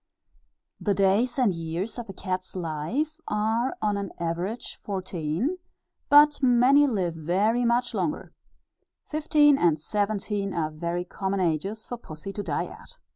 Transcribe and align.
The 0.79 0.95
days 0.95 1.37
and 1.37 1.53
years 1.53 1.99
of 1.99 2.09
a 2.09 2.13
cat's 2.13 2.55
life, 2.55 3.19
are 3.27 3.77
on 3.83 3.97
an 3.97 4.11
average 4.17 4.75
fourteen, 4.77 5.59
but 6.09 6.41
many 6.41 6.87
live 6.87 7.13
very 7.13 7.65
much 7.65 7.93
longer. 7.93 8.33
Fifteen 9.05 9.59
and 9.59 9.79
seventeen 9.79 10.55
are 10.55 10.71
very 10.71 11.05
common 11.05 11.39
ages 11.39 11.85
for 11.85 11.97
Pussy 11.97 12.33
to 12.33 12.41
die 12.41 12.65
at. 12.65 12.97